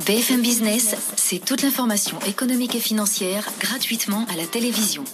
BFM 0.00 0.42
Business, 0.42 0.96
c'est 1.14 1.38
toute 1.38 1.62
l'information 1.62 2.18
économique 2.26 2.74
et 2.74 2.80
financière 2.80 3.48
gratuitement 3.60 4.26
à 4.28 4.36
la 4.36 4.44
télévision. 4.44 5.04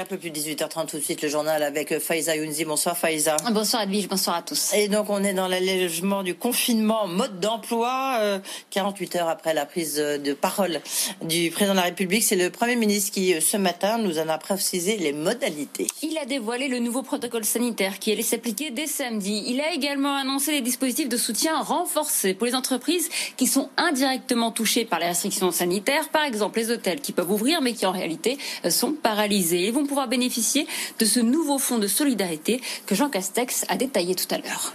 Un 0.00 0.06
peu 0.06 0.16
plus 0.16 0.30
de 0.30 0.38
18h30 0.38 0.86
tout 0.86 0.96
de 0.96 1.02
suite, 1.02 1.20
le 1.20 1.28
journal 1.28 1.62
avec 1.62 1.98
Faiza 1.98 2.34
Younzi. 2.34 2.64
Bonsoir 2.64 2.96
Faiza. 2.96 3.36
Bonsoir 3.52 3.82
Edwige, 3.82 4.08
bonsoir 4.08 4.36
à 4.36 4.42
tous. 4.42 4.72
Et 4.72 4.88
donc 4.88 5.10
on 5.10 5.22
est 5.22 5.34
dans 5.34 5.46
l'allègement 5.46 6.22
du 6.22 6.34
confinement, 6.34 7.06
mode 7.06 7.38
d'emploi, 7.38 8.40
48 8.70 9.14
euh, 9.14 9.18
heures 9.18 9.28
après 9.28 9.52
la 9.52 9.66
prise 9.66 9.96
de 9.96 10.32
parole 10.32 10.80
du 11.22 11.50
président 11.50 11.74
de 11.74 11.78
la 11.78 11.84
République. 11.84 12.22
C'est 12.22 12.36
le 12.36 12.48
Premier 12.48 12.76
ministre 12.76 13.12
qui, 13.12 13.34
euh, 13.34 13.40
ce 13.42 13.58
matin, 13.58 13.98
nous 13.98 14.18
en 14.18 14.28
a 14.28 14.38
précisé 14.38 14.96
les 14.96 15.12
modalités. 15.12 15.86
Il 16.02 16.16
a 16.16 16.24
dévoilé 16.24 16.68
le 16.68 16.78
nouveau 16.78 17.02
protocole 17.02 17.44
sanitaire 17.44 17.98
qui 17.98 18.10
allait 18.10 18.22
s'appliquer 18.22 18.70
dès 18.70 18.86
samedi. 18.86 19.44
Il 19.48 19.60
a 19.60 19.74
également 19.74 20.16
annoncé 20.16 20.52
les 20.52 20.62
dispositifs 20.62 21.10
de 21.10 21.18
soutien 21.18 21.60
renforcés 21.60 22.32
pour 22.32 22.46
les 22.46 22.54
entreprises 22.54 23.10
qui 23.36 23.46
sont 23.46 23.68
indirectement 23.76 24.50
touchées 24.50 24.86
par 24.86 24.98
les 24.98 25.08
restrictions 25.08 25.50
sanitaires, 25.50 26.08
par 26.08 26.24
exemple 26.24 26.58
les 26.58 26.70
hôtels 26.70 27.02
qui 27.02 27.12
peuvent 27.12 27.30
ouvrir 27.30 27.60
mais 27.60 27.74
qui 27.74 27.84
en 27.84 27.92
réalité 27.92 28.38
euh, 28.64 28.70
sont 28.70 28.92
paralysés. 28.92 29.66
Ils 29.66 29.72
vont 29.72 29.89
pouvoir 29.90 30.06
bénéficier 30.06 30.68
de 31.00 31.04
ce 31.04 31.18
nouveau 31.18 31.58
fonds 31.58 31.80
de 31.80 31.88
solidarité 31.88 32.60
que 32.86 32.94
Jean 32.94 33.10
Castex 33.10 33.64
a 33.66 33.76
détaillé 33.76 34.14
tout 34.14 34.32
à 34.32 34.38
l'heure. 34.38 34.74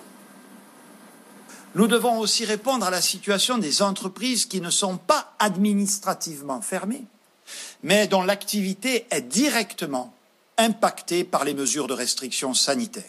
Nous 1.73 1.87
devons 1.87 2.19
aussi 2.19 2.43
répondre 2.43 2.85
à 2.85 2.89
la 2.89 3.01
situation 3.01 3.57
des 3.57 3.81
entreprises 3.81 4.45
qui 4.45 4.59
ne 4.59 4.69
sont 4.69 4.97
pas 4.97 5.33
administrativement 5.39 6.59
fermées, 6.59 7.05
mais 7.81 8.07
dont 8.07 8.23
l'activité 8.23 9.07
est 9.09 9.21
directement 9.21 10.13
impactée 10.57 11.23
par 11.23 11.45
les 11.45 11.53
mesures 11.53 11.87
de 11.87 11.93
restriction 11.93 12.53
sanitaire. 12.53 13.03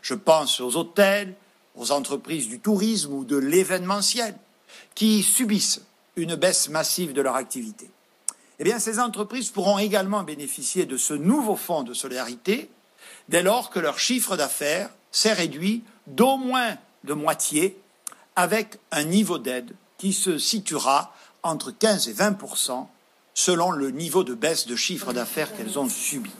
Je 0.00 0.14
pense 0.14 0.58
aux 0.58 0.76
hôtels, 0.76 1.34
aux 1.76 1.92
entreprises 1.92 2.48
du 2.48 2.60
tourisme 2.60 3.12
ou 3.12 3.24
de 3.26 3.36
l'événementiel, 3.36 4.34
qui 4.94 5.22
subissent 5.22 5.82
une 6.16 6.34
baisse 6.34 6.70
massive 6.70 7.12
de 7.12 7.20
leur 7.20 7.36
activité 7.36 7.90
eh 8.64 8.78
ces 8.78 8.98
entreprises 8.98 9.50
pourront 9.50 9.78
également 9.78 10.22
bénéficier 10.22 10.86
de 10.86 10.96
ce 10.96 11.14
nouveau 11.14 11.56
fonds 11.56 11.82
de 11.82 11.94
solidarité 11.94 12.70
dès 13.28 13.42
lors 13.42 13.70
que 13.70 13.80
leur 13.80 13.98
chiffre 13.98 14.36
d'affaires 14.36 14.90
s'est 15.10 15.32
réduit 15.32 15.82
d'au 16.06 16.36
moins 16.36 16.76
de 17.04 17.14
moitié 17.14 17.76
avec 18.36 18.78
un 18.90 19.04
niveau 19.04 19.38
d'aide 19.38 19.72
qui 19.98 20.12
se 20.12 20.38
situera 20.38 21.14
entre 21.42 21.70
15 21.70 22.08
et 22.08 22.14
20% 22.14 22.86
selon 23.34 23.70
le 23.70 23.90
niveau 23.90 24.24
de 24.24 24.34
baisse 24.34 24.66
de 24.66 24.76
chiffre 24.76 25.12
d'affaires 25.12 25.54
qu'elles 25.56 25.78
ont 25.78 25.88
subi. 25.88 26.30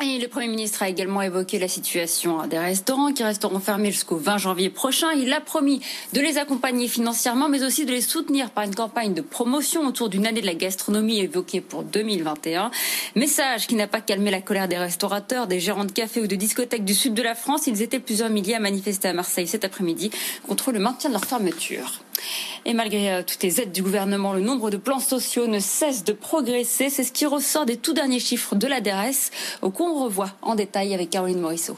Le 0.00 0.26
Premier 0.26 0.48
ministre 0.48 0.82
a 0.82 0.88
également 0.88 1.22
évoqué 1.22 1.58
la 1.58 1.68
situation 1.68 2.46
des 2.46 2.58
restaurants 2.58 3.12
qui 3.12 3.22
resteront 3.22 3.60
fermés 3.60 3.90
jusqu'au 3.90 4.16
20 4.16 4.38
janvier 4.38 4.70
prochain. 4.70 5.12
Il 5.12 5.32
a 5.32 5.40
promis 5.40 5.80
de 6.12 6.20
les 6.20 6.38
accompagner 6.38 6.88
financièrement, 6.88 7.48
mais 7.48 7.62
aussi 7.62 7.84
de 7.84 7.90
les 7.90 8.00
soutenir 8.00 8.50
par 8.50 8.64
une 8.64 8.74
campagne 8.74 9.14
de 9.14 9.20
promotion 9.20 9.86
autour 9.86 10.08
d'une 10.08 10.26
année 10.26 10.40
de 10.40 10.46
la 10.46 10.54
gastronomie 10.54 11.20
évoquée 11.20 11.60
pour 11.60 11.82
2021. 11.82 12.70
Message 13.16 13.66
qui 13.66 13.74
n'a 13.74 13.86
pas 13.86 14.00
calmé 14.00 14.30
la 14.30 14.40
colère 14.40 14.68
des 14.68 14.78
restaurateurs, 14.78 15.46
des 15.46 15.60
gérants 15.60 15.84
de 15.84 15.92
cafés 15.92 16.20
ou 16.20 16.26
de 16.26 16.36
discothèques 16.36 16.84
du 16.84 16.94
sud 16.94 17.14
de 17.14 17.22
la 17.22 17.34
France. 17.34 17.66
Ils 17.66 17.82
étaient 17.82 18.00
plusieurs 18.00 18.30
milliers 18.30 18.54
à 18.54 18.60
manifester 18.60 19.08
à 19.08 19.12
Marseille 19.12 19.46
cet 19.46 19.64
après-midi 19.64 20.10
contre 20.48 20.72
le 20.72 20.78
maintien 20.78 21.10
de 21.10 21.14
leur 21.14 21.24
fermeture. 21.24 22.02
Et 22.64 22.74
malgré 22.74 23.12
euh, 23.12 23.22
toutes 23.22 23.42
les 23.42 23.60
aides 23.60 23.72
du 23.72 23.82
gouvernement, 23.82 24.32
le 24.32 24.40
nombre 24.40 24.70
de 24.70 24.76
plans 24.76 25.00
sociaux 25.00 25.46
ne 25.46 25.58
cesse 25.58 26.04
de 26.04 26.12
progresser. 26.12 26.90
C'est 26.90 27.04
ce 27.04 27.12
qui 27.12 27.26
ressort 27.26 27.66
des 27.66 27.76
tout 27.76 27.92
derniers 27.92 28.20
chiffres 28.20 28.54
de 28.54 28.66
la 28.66 28.80
DRS, 28.80 29.30
au 29.62 29.70
qu'on 29.70 30.02
revoit 30.02 30.30
en 30.42 30.54
détail 30.54 30.94
avec 30.94 31.10
Caroline 31.10 31.40
Morisseau. 31.40 31.76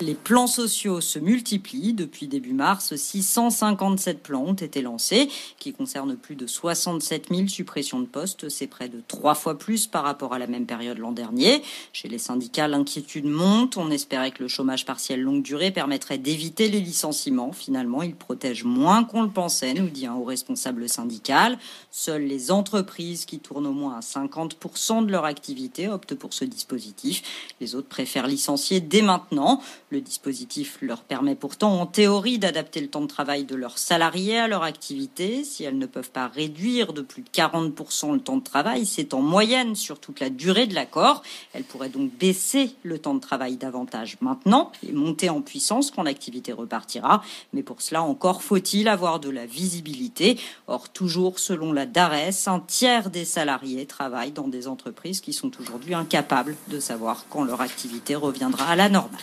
Les 0.00 0.14
plans 0.14 0.46
sociaux 0.46 1.00
se 1.00 1.18
multiplient. 1.18 1.94
Depuis 1.94 2.28
début 2.28 2.52
mars, 2.52 2.94
657 2.94 4.22
plans 4.22 4.44
ont 4.44 4.52
été 4.52 4.82
lancés, 4.82 5.30
qui 5.58 5.72
concernent 5.72 6.16
plus 6.16 6.36
de 6.36 6.46
67 6.46 7.28
000 7.30 7.48
suppressions 7.48 8.00
de 8.00 8.04
postes. 8.04 8.50
C'est 8.50 8.66
près 8.66 8.90
de 8.90 9.00
trois 9.08 9.34
fois 9.34 9.56
plus 9.56 9.86
par 9.86 10.04
rapport 10.04 10.34
à 10.34 10.38
la 10.38 10.46
même 10.46 10.66
période 10.66 10.98
l'an 10.98 11.12
dernier. 11.12 11.62
Chez 11.94 12.08
les 12.08 12.18
syndicats, 12.18 12.68
l'inquiétude 12.68 13.24
monte. 13.24 13.78
On 13.78 13.90
espérait 13.90 14.32
que 14.32 14.42
le 14.42 14.48
chômage 14.48 14.84
partiel 14.84 15.22
longue 15.22 15.42
durée 15.42 15.70
permettrait 15.70 16.18
d'éviter 16.18 16.68
les 16.68 16.80
licenciements. 16.80 17.52
Finalement, 17.52 18.02
il 18.02 18.14
protège 18.14 18.64
moins 18.64 19.02
qu'on 19.02 19.22
le 19.22 19.30
pensait, 19.30 19.72
nous 19.72 19.88
dit 19.88 20.06
un 20.06 20.14
haut 20.14 20.24
responsable 20.24 20.90
syndical. 20.90 21.58
Seules 21.90 22.26
les 22.26 22.50
entreprises 22.50 23.24
qui 23.24 23.38
tournent 23.38 23.66
au 23.66 23.72
moins 23.72 23.96
à 23.96 24.00
50% 24.00 25.06
de 25.06 25.10
leur 25.10 25.24
activité 25.24 25.88
optent 25.88 26.16
pour 26.16 26.34
ce 26.34 26.44
dispositif. 26.44 27.22
Les 27.62 27.74
autres 27.74 27.88
préfèrent 27.88 28.26
licencier 28.26 28.80
dès 28.80 29.00
maintenant. 29.00 29.62
Le 29.90 30.00
dispositif 30.00 30.78
leur 30.80 31.02
permet 31.02 31.36
pourtant 31.36 31.80
en 31.80 31.86
théorie 31.86 32.40
d'adapter 32.40 32.80
le 32.80 32.88
temps 32.88 33.02
de 33.02 33.06
travail 33.06 33.44
de 33.44 33.54
leurs 33.54 33.78
salariés 33.78 34.36
à 34.36 34.48
leur 34.48 34.64
activité. 34.64 35.44
Si 35.44 35.62
elles 35.62 35.78
ne 35.78 35.86
peuvent 35.86 36.10
pas 36.10 36.26
réduire 36.26 36.92
de 36.92 37.02
plus 37.02 37.22
de 37.22 37.28
40% 37.28 38.12
le 38.14 38.18
temps 38.18 38.36
de 38.36 38.42
travail, 38.42 38.84
c'est 38.84 39.14
en 39.14 39.20
moyenne 39.20 39.76
sur 39.76 40.00
toute 40.00 40.18
la 40.18 40.28
durée 40.28 40.66
de 40.66 40.74
l'accord. 40.74 41.22
Elles 41.52 41.62
pourraient 41.62 41.88
donc 41.88 42.10
baisser 42.12 42.74
le 42.82 42.98
temps 42.98 43.14
de 43.14 43.20
travail 43.20 43.58
davantage 43.58 44.16
maintenant 44.20 44.72
et 44.82 44.90
monter 44.90 45.30
en 45.30 45.40
puissance 45.40 45.92
quand 45.92 46.02
l'activité 46.02 46.52
repartira. 46.52 47.22
Mais 47.52 47.62
pour 47.62 47.80
cela, 47.80 48.02
encore 48.02 48.42
faut-il 48.42 48.88
avoir 48.88 49.20
de 49.20 49.30
la 49.30 49.46
visibilité. 49.46 50.36
Or, 50.66 50.88
toujours 50.88 51.38
selon 51.38 51.72
la 51.72 51.86
DARES, 51.86 52.48
un 52.48 52.58
tiers 52.58 53.08
des 53.08 53.24
salariés 53.24 53.86
travaillent 53.86 54.32
dans 54.32 54.48
des 54.48 54.66
entreprises 54.66 55.20
qui 55.20 55.32
sont 55.32 55.52
aujourd'hui 55.60 55.94
incapables 55.94 56.56
de 56.66 56.80
savoir 56.80 57.26
quand 57.30 57.44
leur 57.44 57.60
activité 57.60 58.16
reviendra 58.16 58.66
à 58.66 58.74
la 58.74 58.88
normale. 58.88 59.20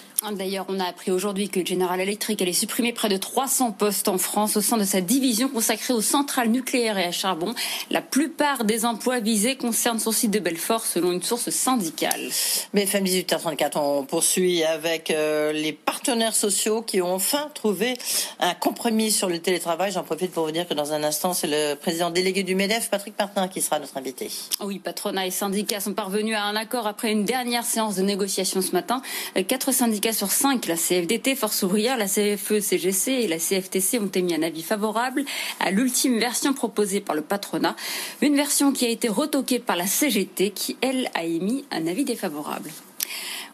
D'ailleurs, 0.54 0.66
on 0.70 0.80
a 0.80 0.86
appris 0.86 1.10
aujourd'hui 1.10 1.50
que 1.50 1.66
General 1.66 2.00
Electric 2.00 2.40
allait 2.40 2.54
supprimer 2.54 2.94
près 2.94 3.10
de 3.10 3.18
300 3.18 3.72
postes 3.72 4.08
en 4.08 4.20
France 4.20 4.56
au 4.56 4.62
sein 4.62 4.78
de 4.78 4.84
sa 4.84 5.02
division 5.02 5.50
consacrée 5.50 5.96
aux 5.96 6.02
centrales 6.02 6.50
nucléaires 6.50 7.00
et 7.00 7.06
à 7.06 7.12
charbon. 7.12 7.56
La 7.90 8.04
plupart 8.04 8.64
des 8.64 8.86
emplois 8.86 9.20
visés 9.20 9.56
concernent 9.56 9.98
son 9.98 10.12
site 10.12 10.30
de 10.30 10.38
Belfort, 10.38 10.86
selon 10.86 11.12
une 11.12 11.24
source 11.24 11.50
syndicale. 11.50 12.30
BFM 12.76 13.04
18h34, 13.04 13.80
on 13.80 14.04
poursuit 14.04 14.64
avec 14.64 15.10
euh, 15.10 15.54
les 15.54 15.74
partenaires 15.74 16.36
sociaux 16.36 16.84
qui 16.84 17.02
ont 17.02 17.16
enfin 17.16 17.50
trouvé 17.56 17.96
un 18.40 18.54
compromis 18.54 19.10
sur 19.10 19.30
le 19.30 19.40
télétravail. 19.40 19.92
J'en 19.92 20.04
profite 20.04 20.34
pour 20.34 20.46
vous 20.46 20.52
dire 20.52 20.68
que 20.68 20.76
dans 20.76 20.94
un 20.94 21.04
instant, 21.04 21.34
c'est 21.34 21.48
le 21.48 21.74
président 21.74 22.12
délégué 22.12 22.44
du 22.44 22.54
MEDEF, 22.54 22.92
Patrick 22.92 23.18
Martin, 23.18 23.48
qui 23.48 23.60
sera 23.60 23.80
notre 23.80 23.98
invité. 23.98 24.30
Oui, 24.64 24.78
patronat 24.78 25.26
et 25.26 25.32
syndicats 25.32 25.80
sont 25.80 25.96
parvenus 25.96 26.36
à 26.36 26.44
un 26.44 26.56
accord 26.56 26.86
après 26.86 27.12
une 27.12 27.26
dernière 27.26 27.66
séance 27.66 27.96
de 27.96 28.04
négociation 28.04 28.62
ce 28.62 28.74
matin. 28.74 29.02
Euh, 29.36 29.42
quatre 29.42 29.72
syndicats 29.72 30.14
sur 30.14 30.30
5, 30.44 30.66
la 30.66 30.76
CFDT, 30.76 31.36
Force 31.36 31.64
ouvrière, 31.64 31.98
la 31.98 32.08
CFE, 32.08 32.60
CGC 32.60 33.12
et 33.12 33.28
la 33.30 33.38
CFTC 33.38 33.98
ont 34.00 34.12
émis 34.14 34.36
un 34.36 34.44
avis 34.44 34.62
favorable 34.62 35.24
à 35.62 35.72
l'ultime 35.72 36.20
version 36.20 36.54
proposée 36.54 37.00
par 37.00 37.16
le 37.16 37.22
patronat. 37.22 37.78
Une 38.22 38.36
version 38.36 38.74
qui 38.74 38.84
a 38.86 38.90
été 38.90 39.08
retoquée 39.08 39.60
par 39.60 39.78
la 39.78 39.88
CGT 39.88 40.50
qui, 40.50 40.76
elle, 40.82 41.10
a 41.14 41.24
émis 41.24 41.64
un 41.72 41.88
avis 41.88 42.04
défavorable. 42.04 42.70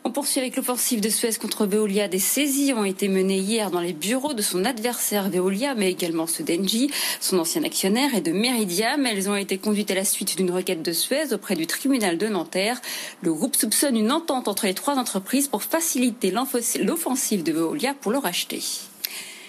On 0.06 0.12
poursuit 0.12 0.40
avec 0.40 0.56
l'offensive 0.56 1.01
de 1.01 1.10
Suez 1.10 1.34
contre 1.34 1.66
Veolia. 1.66 2.07
Des 2.07 2.19
saisies 2.19 2.74
ont 2.74 2.86
été 2.86 3.10
menées 3.10 3.38
hier 3.38 3.69
dans 3.69 3.81
les 3.81 3.92
bureaux 3.92 4.34
de 4.34 4.42
son 4.42 4.63
adversaire 4.63 5.30
Veolia, 5.30 5.75
mais 5.75 5.92
également 5.92 6.25
ceux 6.25 6.44
d'Engie, 6.44 6.90
son 7.19 7.38
ancien 7.38 7.63
actionnaire, 7.63 8.16
et 8.16 8.22
de 8.22 8.31
Meridiam. 8.31 9.06
Elles 9.06 9.30
ont 9.30 9.36
été 9.36 9.57
conduites 9.57 9.92
à 9.92 9.96
la 9.96 10.06
suite 10.06 10.38
d'une 10.38 10.51
requête 10.51 10.81
de 10.81 10.94
Suez 10.94 11.34
auprès 11.34 11.56
du 11.56 11.68
tribunal 11.68 12.18
de 12.18 12.28
Nanterre. 12.28 12.81
Le 13.22 13.34
groupe 13.34 13.57
soupçonne 13.57 13.98
une 13.98 14.12
entente 14.12 14.48
entre 14.48 14.66
les 14.66 14.74
trois 14.74 14.96
entreprises 14.96 15.50
pour 15.50 15.63
faciliter 15.63 16.31
l'offensive 16.31 17.44
de 17.44 17.51
Veolia 17.51 17.94
pour 17.94 18.13
le 18.13 18.19
racheter. 18.19 18.62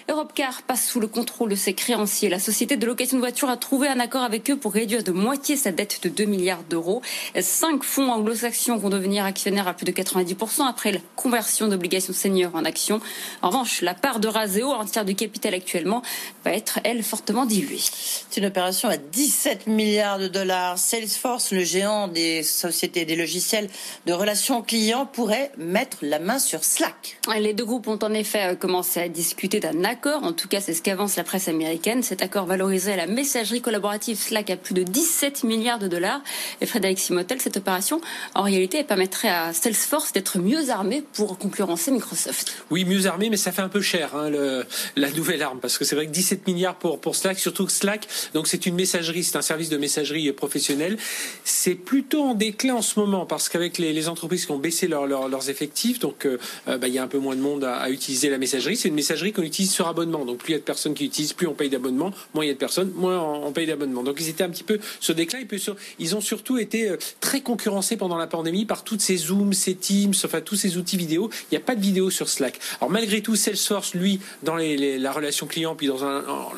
Europcar 0.09 0.61
passe 0.63 0.87
sous 0.87 0.99
le 0.99 1.07
contrôle 1.07 1.49
de 1.49 1.55
ses 1.55 1.73
créanciers. 1.73 2.29
La 2.29 2.39
société 2.39 2.77
de 2.77 2.85
location 2.85 3.17
de 3.17 3.21
voitures 3.21 3.49
a 3.49 3.57
trouvé 3.57 3.87
un 3.87 3.99
accord 3.99 4.23
avec 4.23 4.49
eux 4.49 4.57
pour 4.57 4.73
réduire 4.73 5.03
de 5.03 5.11
moitié 5.11 5.55
sa 5.55 5.71
dette 5.71 6.01
de 6.03 6.09
2 6.09 6.25
milliards 6.25 6.63
d'euros. 6.63 7.01
Cinq 7.39 7.83
fonds 7.83 8.11
anglo-saxons 8.11 8.77
vont 8.77 8.89
devenir 8.89 9.25
actionnaires 9.25 9.67
à 9.67 9.73
plus 9.73 9.85
de 9.85 9.91
90% 9.91 10.67
après 10.67 10.91
la 10.91 10.99
conversion 11.15 11.67
d'obligations 11.67 12.13
seniors 12.13 12.55
en 12.55 12.65
actions. 12.65 13.01
En 13.41 13.49
revanche, 13.49 13.81
la 13.81 13.93
part 13.93 14.19
de 14.19 14.27
Raseo, 14.27 14.71
en 14.71 14.85
tiers 14.85 15.05
du 15.05 15.15
capital 15.15 15.53
actuellement, 15.53 16.01
va 16.43 16.53
être, 16.53 16.79
elle, 16.83 17.03
fortement 17.03 17.45
diluée. 17.45 17.79
C'est 17.79 18.39
une 18.39 18.47
opération 18.47 18.89
à 18.89 18.97
17 18.97 19.67
milliards 19.67 20.19
de 20.19 20.27
dollars. 20.27 20.77
Salesforce, 20.77 21.51
le 21.51 21.63
géant 21.63 22.07
des 22.07 22.43
sociétés 22.43 23.05
des 23.05 23.15
logiciels 23.15 23.69
de 24.05 24.13
relations 24.13 24.61
clients, 24.61 25.05
pourrait 25.05 25.51
mettre 25.57 25.97
la 26.01 26.19
main 26.19 26.39
sur 26.39 26.63
Slack. 26.63 27.19
Les 27.39 27.53
deux 27.53 27.65
groupes 27.65 27.87
ont 27.87 27.99
en 28.01 28.13
effet 28.13 28.55
commencé 28.59 28.99
à 28.99 29.07
discuter 29.07 29.59
d'un 29.59 29.83
accord 29.91 30.23
en 30.23 30.31
tout 30.31 30.47
cas 30.47 30.61
c'est 30.61 30.73
ce 30.73 30.81
qu'avance 30.81 31.17
la 31.17 31.23
presse 31.23 31.49
américaine. 31.49 32.01
Cet 32.01 32.21
accord 32.23 32.45
valoriserait 32.45 32.95
la 32.95 33.07
messagerie 33.07 33.61
collaborative 33.61 34.17
Slack 34.17 34.49
à 34.49 34.55
plus 34.55 34.73
de 34.73 34.83
17 34.83 35.43
milliards 35.43 35.79
de 35.79 35.87
dollars. 35.89 36.21
Et 36.61 36.65
Frédéric 36.65 36.97
Simotel, 36.97 37.41
cette 37.41 37.57
opération, 37.57 37.99
en 38.33 38.43
réalité, 38.43 38.83
permettrait 38.85 39.27
à 39.27 39.51
Salesforce 39.51 40.13
d'être 40.13 40.39
mieux 40.39 40.69
armé 40.69 41.03
pour 41.13 41.37
concurrencer 41.37 41.91
Microsoft. 41.91 42.63
Oui, 42.69 42.85
mieux 42.85 43.05
armé, 43.05 43.29
mais 43.29 43.35
ça 43.35 43.51
fait 43.51 43.61
un 43.61 43.69
peu 43.69 43.81
cher, 43.81 44.15
hein, 44.15 44.29
le, 44.29 44.65
la 44.95 45.11
nouvelle 45.11 45.43
arme, 45.43 45.59
parce 45.59 45.77
que 45.77 45.83
c'est 45.83 45.95
vrai 45.95 46.05
que 46.05 46.11
17 46.11 46.47
milliards 46.47 46.75
pour, 46.75 47.01
pour 47.01 47.17
Slack, 47.17 47.37
surtout 47.37 47.65
que 47.65 47.71
Slack, 47.71 48.07
donc 48.33 48.47
c'est 48.47 48.65
une 48.65 48.75
messagerie, 48.75 49.25
c'est 49.25 49.35
un 49.35 49.41
service 49.41 49.69
de 49.69 49.77
messagerie 49.77 50.31
professionnelle. 50.31 50.97
C'est 51.43 51.75
plutôt 51.75 52.23
en 52.23 52.33
déclin 52.33 52.75
en 52.75 52.81
ce 52.81 52.97
moment, 52.97 53.25
parce 53.25 53.49
qu'avec 53.49 53.77
les, 53.77 53.91
les, 53.91 54.07
entreprises 54.07 54.45
qui 54.45 54.51
ont 54.51 54.57
baissé 54.57 54.87
leur, 54.87 55.05
leurs 55.05 55.49
effectifs, 55.49 55.99
donc 55.99 56.25
euh, 56.25 56.37
bah, 56.65 56.87
il 56.87 56.93
y 56.93 56.97
a 56.97 57.03
un 57.03 57.07
peu 57.07 57.19
moins 57.19 57.35
de 57.35 57.41
monde 57.41 57.65
à, 57.65 57.75
à 57.75 57.89
utiliser 57.89 58.29
la 58.29 58.37
messagerie. 58.37 58.77
C'est 58.77 58.87
une 58.87 58.95
messagerie 58.95 59.33
qu'on 59.33 59.43
utilise 59.43 59.71
sur 59.71 59.80
abonnement. 59.87 60.25
Donc 60.25 60.39
plus 60.39 60.49
il 60.49 60.53
y 60.53 60.55
a 60.55 60.59
de 60.59 60.63
personnes 60.63 60.93
qui 60.93 61.05
utilisent, 61.05 61.33
plus 61.33 61.47
on 61.47 61.53
paye 61.53 61.69
d'abonnement. 61.69 62.11
Moins 62.33 62.45
il 62.45 62.47
y 62.47 62.51
a 62.51 62.53
de 62.53 62.59
personnes, 62.59 62.91
moins 62.95 63.19
on 63.19 63.51
paye 63.51 63.67
d'abonnement. 63.67 64.03
Donc 64.03 64.17
ils 64.19 64.29
étaient 64.29 64.43
un 64.43 64.49
petit 64.49 64.63
peu 64.63 64.79
sur 64.99 65.15
déclin. 65.15 65.39
Et 65.39 65.45
puis 65.45 65.63
ils 65.99 66.15
ont 66.15 66.21
surtout 66.21 66.57
été 66.57 66.89
euh, 66.89 66.97
très 67.19 67.41
concurrencés 67.41 67.97
pendant 67.97 68.17
la 68.17 68.27
pandémie 68.27 68.65
par 68.65 68.83
toutes 68.83 69.01
ces 69.01 69.17
Zooms, 69.17 69.53
ces 69.53 69.75
Teams, 69.75 70.13
enfin 70.23 70.41
tous 70.41 70.55
ces 70.55 70.77
outils 70.77 70.97
vidéo. 70.97 71.29
Il 71.51 71.55
n'y 71.55 71.57
a 71.57 71.65
pas 71.65 71.75
de 71.75 71.81
vidéo 71.81 72.09
sur 72.09 72.29
Slack. 72.29 72.59
Alors 72.79 72.89
malgré 72.89 73.21
tout, 73.21 73.35
Salesforce, 73.35 73.93
lui, 73.93 74.19
dans 74.43 74.55
la 74.55 75.11
relation 75.11 75.47
client, 75.47 75.75
puis 75.75 75.87
dans 75.87 75.99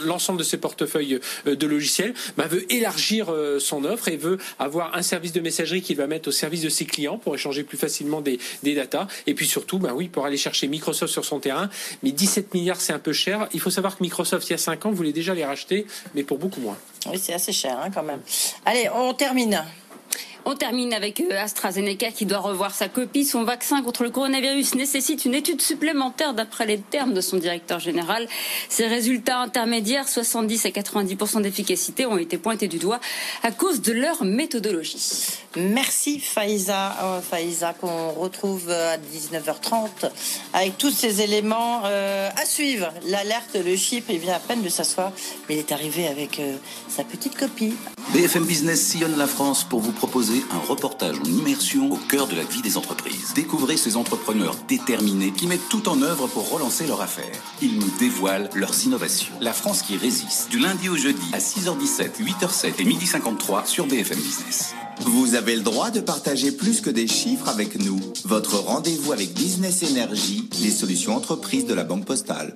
l'ensemble 0.06 0.40
de 0.40 0.44
ses 0.44 0.58
portefeuilles 0.58 1.20
euh, 1.48 1.56
de 1.56 1.68
logiciels, 1.68 2.14
bah, 2.38 2.48
veut 2.48 2.72
élargir 2.72 3.32
euh, 3.32 3.60
son 3.60 3.86
offre 3.86 4.08
et 4.08 4.18
veut 4.18 4.38
avoir 4.60 4.96
un 4.96 5.02
service 5.02 5.34
de 5.34 5.40
messagerie 5.40 5.82
qu'il 5.82 5.98
va 5.98 6.08
mettre 6.08 6.30
au 6.30 6.32
service 6.32 6.62
de 6.62 6.70
ses 6.70 6.86
clients 6.86 7.18
pour 7.18 7.36
échanger 7.36 7.64
plus 7.64 7.78
facilement 7.78 8.22
des, 8.22 8.40
des 8.64 8.76
datas. 8.76 9.08
Et 9.28 9.34
puis 9.34 9.48
surtout, 9.48 9.80
bah 9.80 9.94
oui, 9.96 10.08
pour 10.08 10.26
aller 10.26 10.38
chercher 10.38 10.68
Microsoft 10.68 11.12
sur 11.12 11.26
son 11.26 11.40
terrain. 11.40 11.70
Mais 12.02 12.12
17 12.12 12.54
milliards, 12.54 12.82
c'est 12.82 12.94
un 12.94 13.00
peu 13.00 13.13
Il 13.54 13.60
faut 13.60 13.70
savoir 13.70 13.98
que 13.98 14.04
Microsoft, 14.04 14.48
il 14.50 14.52
y 14.52 14.56
a 14.56 14.58
5 14.58 14.86
ans, 14.86 14.92
voulait 14.92 15.14
déjà 15.14 15.34
les 15.34 15.46
racheter, 15.46 15.86
mais 16.16 16.24
pour 16.24 16.38
beaucoup 16.38 16.62
moins. 16.62 16.78
Oui, 17.12 17.20
c'est 17.22 17.34
assez 17.34 17.52
cher 17.52 17.80
hein, 17.82 17.90
quand 17.94 18.04
même. 18.04 18.22
Allez, 18.66 18.90
on 18.94 19.14
termine. 19.14 19.64
On 20.46 20.56
termine 20.56 20.94
avec 20.94 21.22
euh, 21.22 21.42
AstraZeneca 21.42 22.12
qui 22.12 22.26
doit 22.26 22.40
revoir 22.40 22.76
sa 22.76 22.90
copie. 22.90 23.24
Son 23.24 23.44
vaccin 23.44 23.82
contre 23.82 24.04
le 24.04 24.10
coronavirus 24.10 24.76
nécessite 24.76 25.24
une 25.24 25.36
étude 25.36 25.62
supplémentaire 25.62 26.34
d'après 26.34 26.66
les 26.66 26.80
termes 26.80 27.14
de 27.14 27.22
son 27.22 27.38
directeur 27.38 27.80
général. 27.80 28.28
Ses 28.68 28.88
résultats 28.88 29.40
intermédiaires, 29.40 30.08
70 30.08 30.66
à 30.66 30.70
90% 30.70 31.42
d'efficacité, 31.44 32.06
ont 32.06 32.18
été 32.18 32.38
pointés 32.38 32.68
du 32.68 32.78
doigt 32.78 33.00
à 33.42 33.52
cause 33.52 33.82
de 33.82 33.94
leur 33.94 34.26
méthodologie. 34.26 35.28
Merci 35.56 36.20
Faïza, 36.20 36.98
euh, 37.02 37.22
Faïza 37.22 37.74
qu'on 37.74 38.12
retrouve 38.12 38.70
à 38.70 38.98
19h30 38.98 40.12
avec 40.54 40.78
tous 40.78 40.92
ces 40.92 41.22
éléments 41.22 41.84
euh, 41.86 42.30
à 42.36 42.46
suivre. 42.46 42.92
L'alerte, 43.06 43.56
le 43.64 43.78
chiffre, 43.78 44.10
il 44.10 44.20
vient 44.20 44.36
à 44.36 44.40
peine 44.40 44.62
de 44.62 44.70
s'asseoir, 44.70 45.14
mais 45.48 45.56
il 45.56 45.60
est 45.60 45.72
arrivé 45.72 46.08
avec 46.08 46.42
sa 46.90 47.04
petite 47.04 47.38
copie. 47.38 47.74
BFM 48.14 48.46
Business 48.46 48.82
sillonne 48.82 49.18
la 49.18 49.28
France 49.28 49.64
pour 49.64 49.80
vous 49.80 49.92
proposer 49.92 50.33
un 50.52 50.60
reportage 50.60 51.18
en 51.20 51.26
immersion 51.26 51.92
au 51.92 51.98
cœur 51.98 52.28
de 52.28 52.36
la 52.36 52.44
vie 52.44 52.62
des 52.62 52.78
entreprises. 52.78 53.34
Découvrez 53.36 53.78
ces 53.78 53.98
entrepreneurs 53.98 54.56
déterminés 54.68 55.32
qui 55.32 55.48
mettent 55.48 55.70
tout 55.70 55.88
en 55.90 56.02
œuvre 56.02 56.28
pour 56.28 56.50
relancer 56.50 56.88
leur 56.88 57.02
affaire. 57.02 57.36
Ils 57.62 57.78
nous 57.78 57.92
dévoilent 58.00 58.50
leurs 58.56 58.86
innovations. 58.86 59.34
La 59.42 59.54
France 59.54 59.82
qui 59.82 59.98
résiste, 59.98 60.50
du 60.50 60.60
lundi 60.60 60.90
au 60.90 60.96
jeudi 60.96 61.26
à 61.34 61.40
6h17, 61.40 62.22
8h07 62.22 62.74
et 62.80 62.86
12h53 62.86 63.66
sur 63.66 63.86
BFM 63.86 64.18
Business. 64.18 64.74
Vous 65.02 65.36
avez 65.36 65.56
le 65.56 65.62
droit 65.62 65.92
de 65.92 66.00
partager 66.00 66.52
plus 66.52 66.82
que 66.82 66.90
des 66.90 67.08
chiffres 67.08 67.50
avec 67.50 67.80
nous. 67.80 68.00
Votre 68.26 68.58
rendez-vous 68.58 69.12
avec 69.12 69.34
Business 69.34 69.84
Energy, 69.84 70.50
les 70.62 70.72
solutions 70.72 71.16
entreprises 71.16 71.66
de 71.66 71.74
la 71.74 71.84
Banque 71.84 72.06
Postale. 72.06 72.56